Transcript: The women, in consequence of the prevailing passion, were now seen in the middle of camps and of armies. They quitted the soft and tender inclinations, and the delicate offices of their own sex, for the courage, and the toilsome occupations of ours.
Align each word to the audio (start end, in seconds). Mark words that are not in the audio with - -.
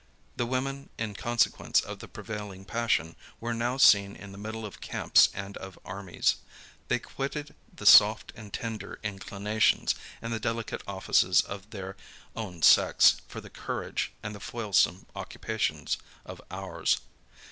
The 0.35 0.47
women, 0.47 0.89
in 0.97 1.13
consequence 1.13 1.79
of 1.79 1.99
the 1.99 2.07
prevailing 2.07 2.65
passion, 2.65 3.15
were 3.39 3.53
now 3.53 3.77
seen 3.77 4.15
in 4.15 4.31
the 4.31 4.37
middle 4.39 4.65
of 4.65 4.81
camps 4.81 5.29
and 5.31 5.55
of 5.57 5.77
armies. 5.85 6.37
They 6.87 6.97
quitted 6.97 7.53
the 7.71 7.85
soft 7.85 8.33
and 8.35 8.51
tender 8.51 8.99
inclinations, 9.03 9.93
and 10.19 10.33
the 10.33 10.39
delicate 10.39 10.81
offices 10.87 11.41
of 11.41 11.69
their 11.69 11.97
own 12.35 12.63
sex, 12.63 13.21
for 13.27 13.41
the 13.41 13.51
courage, 13.51 14.11
and 14.23 14.33
the 14.33 14.39
toilsome 14.39 15.05
occupations 15.15 15.99
of 16.25 16.41
ours. 16.49 17.01